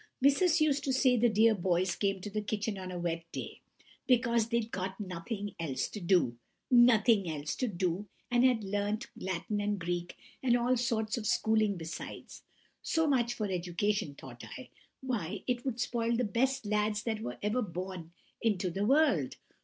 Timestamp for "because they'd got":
4.07-4.99